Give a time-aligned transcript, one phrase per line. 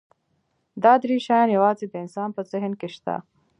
[0.83, 3.15] دا درې شیان یواځې د انسان په ذهن کې شته.